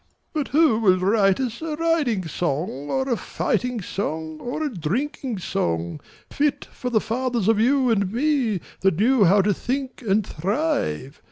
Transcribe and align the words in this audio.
But 0.33 0.47
who 0.47 0.79
will 0.79 0.97
write 0.97 1.39
us 1.39 1.61
a 1.61 1.75
riding 1.75 2.27
song 2.27 2.89
Or 2.89 3.07
a 3.07 3.15
fighting 3.15 3.83
song 3.83 4.39
or 4.39 4.63
a 4.63 4.75
drinking 4.75 5.37
song, 5.37 5.99
Fit 6.31 6.65
for 6.71 6.89
the 6.89 6.99
fathers 6.99 7.47
of 7.47 7.59
you 7.59 7.91
and 7.91 8.11
me, 8.11 8.61
That 8.79 8.95
knew 8.97 9.25
how 9.25 9.43
to 9.43 9.53
think 9.53 10.01
and 10.01 10.25
thrive? 10.25 11.19